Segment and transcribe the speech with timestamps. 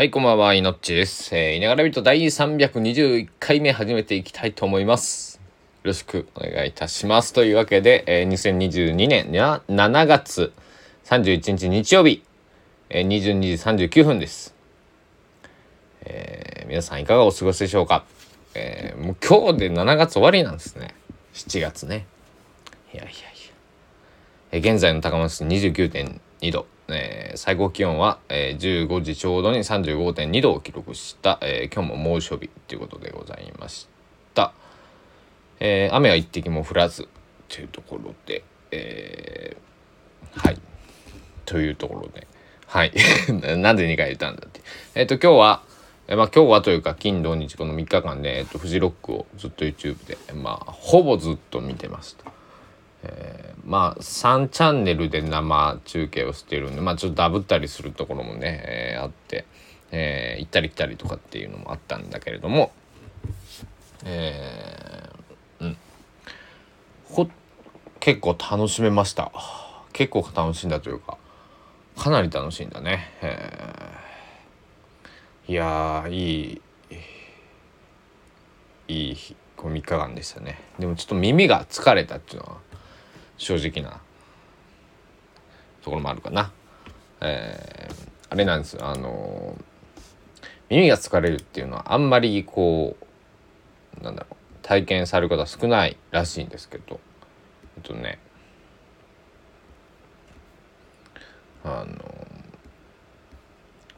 [0.00, 1.36] はい、こんばんは、いのっちです。
[1.36, 5.36] えー、いながらビート第321回目始めていきたいと思います。
[5.36, 5.42] よ
[5.82, 7.34] ろしくお願いいたします。
[7.34, 10.54] というわけで、えー、2022年や7月
[11.04, 12.22] 31日日曜日、
[12.88, 14.54] えー、22時39分です。
[16.06, 18.06] えー、皆さんいかがお過ごしでしょうか？
[18.54, 20.94] えー、もう今日で7月終わりなんですね。
[21.34, 22.06] 7月ね。
[22.94, 23.20] いやいやいや。
[24.52, 26.64] えー現在の高松市29.2度。
[26.96, 33.88] えー最高気温は、えー15時ちょうどに35.2度を記録した、えー今日も猛暑日ということでございまし
[34.34, 34.52] た、
[35.60, 37.08] えー雨は一滴も降らず
[37.48, 39.70] というところで、えー
[40.34, 40.58] はい。
[41.44, 42.26] というところで。
[42.66, 42.92] はい。
[43.58, 44.60] なんで2回言ったんだって。
[44.94, 45.62] えっ、と今日は
[46.08, 52.32] まあ今日はというか金土日この3日間で、えー、とフジロックをずっと YouTube でまあほぼずっと見てました。
[53.64, 59.44] まあ3チャンネルで生中継をしてるんでまあちょっとダブったりするところもね、えーあって、
[59.90, 62.72] えー行ったり来たりとかっていうのもあったんだけれども
[64.04, 65.76] えーうん。
[67.08, 67.28] ほ
[68.00, 69.30] 結構楽しめました。
[69.92, 71.18] 結構楽しんだというか
[71.96, 76.62] かなり楽しいんだね、えーいやいい
[78.86, 80.60] いい日この3日間でしたね。
[80.78, 82.56] でもちょっと耳が疲れたっていうのは
[83.40, 84.00] 正直な
[85.82, 86.52] ところもあるかな。
[87.22, 88.86] えーあれなんですよ。
[88.86, 89.56] あの
[90.68, 92.96] 耳が疲れるっていうのはあんまりこ
[94.00, 97.00] うなんだろう体験される方少ないらしいんですけど。
[97.76, 98.20] えっとね。
[101.64, 101.96] あの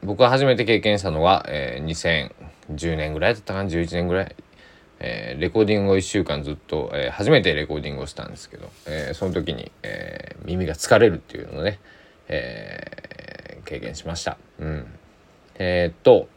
[0.03, 2.31] 僕が初めて経験したのは、えー
[2.69, 4.35] 2010年ぐらいだったかな？11年ぐらい、
[5.05, 11.81] えーレコーディングを1週間ずっと、えー初めてレコーディングをしたんですけど、えーその時に、えー耳が疲れるっていうのをね、
[12.29, 14.39] えー経験しました。
[14.59, 14.87] うん、
[15.57, 16.29] えっと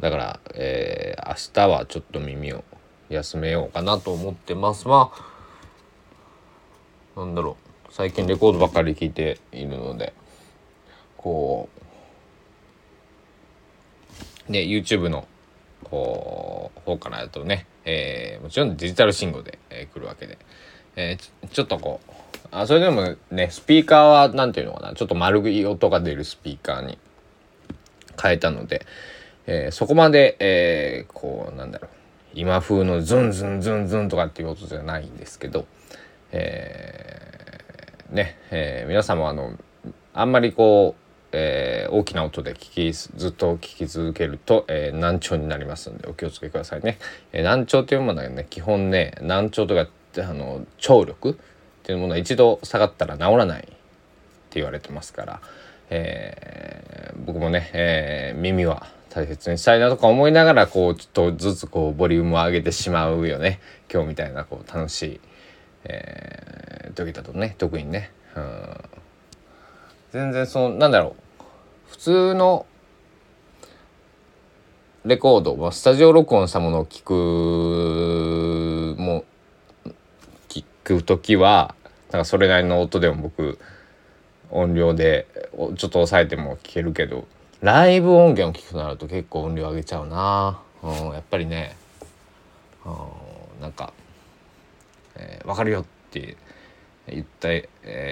[0.00, 2.64] だから、えー明日はちょっと耳を
[3.08, 4.86] 休めようかなと思ってます。
[4.86, 5.10] ま
[7.16, 7.92] あなんだろう。
[7.92, 10.12] 最近レコードばっかり聴いているので
[11.16, 11.68] こ
[14.48, 15.26] うね YouTube の
[15.90, 20.36] こう方からだとね、えーもちろんデジタル信号で、えー来るわけで、
[20.96, 22.10] えーちょっとこう
[22.50, 26.98] あそれでもねスピーカーはなんていうのかなちょっと丸い音が出るスピーカーに
[28.20, 28.84] 変えたので、
[29.46, 31.90] えーそこまで、えーこうなんだろう
[32.34, 35.66] 今風のズンズンズンズンとかっていう音じゃないんですけど、
[36.32, 39.52] えーね、えー皆さんもあの
[40.12, 41.05] あんまりこう、
[41.38, 46.98] えー大きな音で聞きずっと聞き続けると、えー難聴になりますのでお気をつけくださいね。
[47.32, 49.86] えー難聴というものはね基本ね難聴とか
[50.18, 51.34] あの聴力っ
[51.82, 53.74] ていうものは一度下がったら治らないって
[54.54, 55.40] 言われてますから、
[55.90, 63.60] えー僕もね、えー耳は大切にしたいなとか思いながらこうちょっとずつこうボリュームを上げてしまうよね。
[63.92, 65.20] 今日みたいなこう楽しい、
[65.84, 68.76] えー時だとね特にね、うん、
[70.12, 71.25] 全然そのなんだろう。
[71.88, 72.66] 普通の
[75.04, 79.24] レコード、まあ、スタジオ録音したものを聞くも
[80.48, 81.76] 聞く時は
[82.10, 83.58] なんかそれなりの音でも僕
[84.50, 87.28] 音量でちょっと抑えても聞けるけど
[87.60, 91.76] ライブ音源を聞くとなると結構音量上げちゃうな、うん、やっぱりね、
[92.84, 92.88] う
[93.58, 93.92] ん、なんか、
[95.14, 96.36] えー、分かるよって
[97.08, 97.68] 言った、え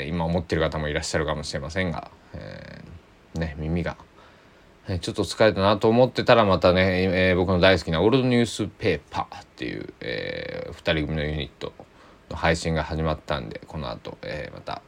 [0.06, 2.73] ー今思ってる方もいらっしゃるかもしれませんが、えー
[3.34, 3.96] ね耳が。
[5.00, 11.72] ちょっと疲れたなと思ってたらまたね、えー僕の大好きなオールドニュースペーパーっていう、え2人組のユニット
[12.28, 14.82] の配信が始まったんでこの後、えーまた、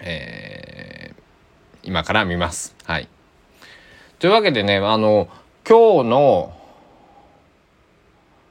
[0.00, 1.22] えー
[1.82, 2.74] 今から見ます。
[2.84, 3.08] はい。
[4.18, 5.28] というわけでねあの
[5.68, 6.56] 今日の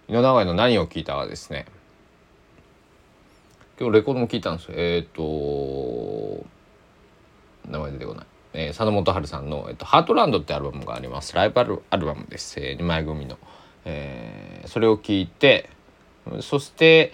[0.07, 1.65] 井の長井の何を聞いたかですね
[3.79, 6.45] 今日レコードも聞いたんですよえっ、と
[7.67, 11.35] 名前出てこない、えー、佐野元春さんの、えっと「ハートランド」ってアルバムがあります。
[11.35, 13.37] ライブアルアルバムです、え2枚組の、
[13.83, 15.69] えーそれを聞いて
[16.41, 17.13] そして、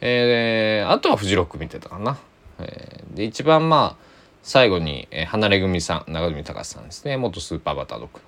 [0.00, 2.18] えーあとはフジロック見てたかな、
[2.58, 4.06] えーで一番まあ
[4.42, 7.16] 最後に、えー離れ組さん長住隆さんですね。
[7.16, 8.20] 元スーパーバタードッグ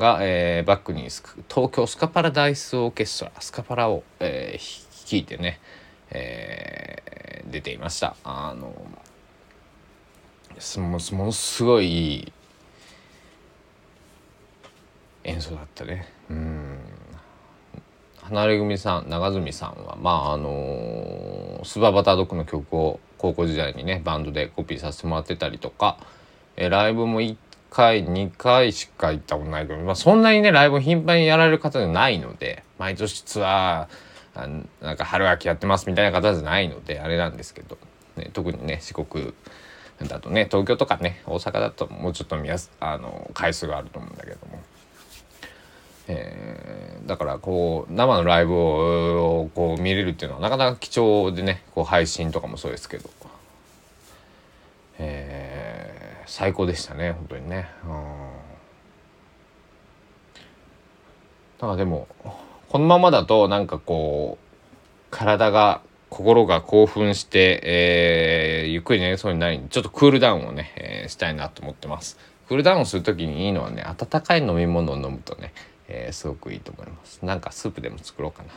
[0.00, 5.60] が、えーバックにスカ東京スカパラダイスオーケストラスカパラを、えー、弾いてね、
[6.10, 7.08] えー
[7.50, 8.14] 出ていました。
[8.24, 8.74] あの
[10.78, 12.32] もものすごいいい
[15.24, 16.08] 演奏だったね。
[16.30, 16.78] うん。
[18.22, 25.98] 離れ組さん長住さんはまああのスーパーバタドッグの曲を高校時代にねバンドでコピーさせてもらってたりとか、
[26.56, 27.36] えライブも1
[27.70, 34.48] 回2回しか行ったことないけど、まあ、そんなにねライブ頻繁にやられる方じゃないので毎年ツアーあ
[34.84, 37.76] なんか春秋やってますみたいな方じゃないのであれなんですけど、
[38.16, 39.34] ね、特にね四国
[40.06, 44.62] だとね東京とかね大阪だともうちょっと見やすあの回数があると思うんだけども。
[46.10, 53.10] えー、だからこう生のライブをこう見れるっていうのはなかなか貴重でねこう配信とかもそうですけど、
[54.98, 57.68] えー、最高でしたね本当にね。
[57.84, 57.90] うん、
[61.60, 62.08] だかでも
[62.70, 64.46] このままだとなんかこう
[65.10, 72.18] 体が心が興奮して、えー、ゆっくり寝れそうになりちょっとクールダウンをね、えー、したいなと思ってます。
[72.46, 75.52] クールダウンする時にいいのはね温かい飲み物を飲むとね
[75.90, 77.24] えー、すごくいいと思います。
[77.24, 78.50] なんかスープでも作ろうかな。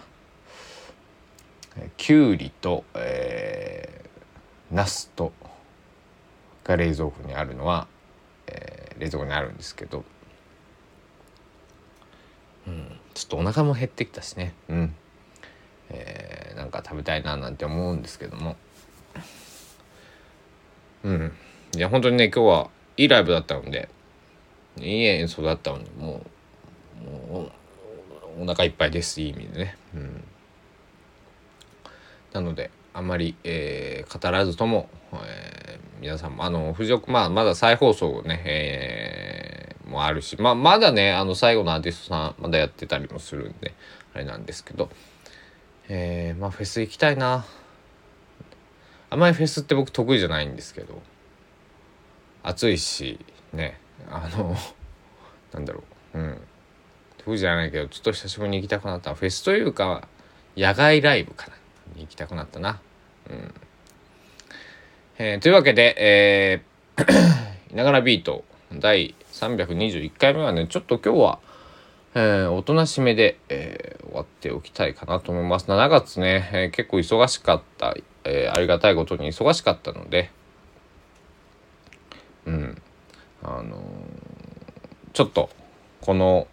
[1.95, 5.31] きゅうりと、えー、ナスと
[6.65, 7.87] が冷蔵庫にあるのは、
[8.47, 10.03] えー、冷蔵庫にあるんですけど、
[12.67, 14.53] うん、ちょっとお腹も減ってきたしね。
[14.67, 14.95] うん、
[15.89, 16.40] えー、
[16.71, 18.55] なんか食べたいななんて思うんですけども。
[21.03, 21.33] うん。
[21.75, 23.89] いや本当にね今日はいいライブだったので
[24.77, 26.21] いい演奏だったのでも
[27.05, 27.51] うも
[28.37, 29.77] うお腹いっぱいですいい意味でね。
[29.93, 30.23] うん、
[32.33, 43.73] なのであんまり、えー、語らずとも、えー、皆さんもあの藤岡まあまだ再放送ね、えー、もあるし、まあ、まだねあの最後のアーティストさんまだやってたりもするんで
[44.13, 44.89] あれなんですけど、
[45.89, 47.45] えー、まあフェス行きたいな。
[49.09, 51.01] あんまりフェスって僕得意じゃないんですけど。
[52.43, 53.19] 暑いし
[53.53, 53.79] ね。
[54.09, 54.55] あの
[55.53, 55.83] なんだろ
[56.13, 56.19] う。
[56.19, 56.41] うん。
[57.17, 59.13] 得意じゃないけどちょっと久しぶりに行きたくなった。
[59.13, 60.07] フェスというか
[60.57, 61.53] 野外ライブかな。
[61.95, 62.79] に行きたくなったな。
[63.29, 63.53] うん。
[65.17, 68.43] えー、というわけで、えー、いながらビート
[68.73, 71.39] 第321回目はねちょっと今日は、
[72.13, 75.65] えー、おとなしめで、えー、終わっておきたいかなと思います。
[75.65, 80.31] 7月ね、えー、結構忙しかった、えー、ありがたいことに忙しかったので
[82.45, 82.81] うん。
[83.43, 83.81] あの、
[85.13, 85.49] ちょっと
[86.01, 86.47] この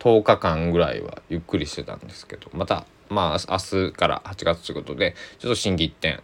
[0.00, 6.22] 10日間ぐらいはゆっくりしてたんですけどまたまあ明日から8月ということでちょっと心機一転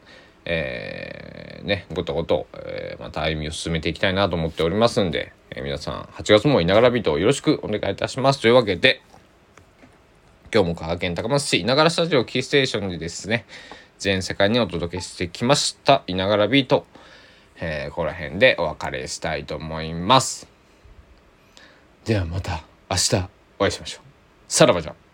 [0.53, 9.03] えー、ねごとごと、えー、また歩みを進めていきたいなと思っておりますんで、えー、皆さん8月もいながらビートをよろしくお願いいたしますというわけで
[10.53, 13.47] 今日も香川県高松市いながらスタジオキーステーションでですね
[13.99, 16.87] 全世界にお届けしてきましたいながらビート、
[17.61, 20.49] えー、ここら辺でお別れしたいと思います
[22.05, 23.29] ではまた明日
[23.61, 24.05] お会いしましょう。
[24.49, 25.10] さらばじゃん。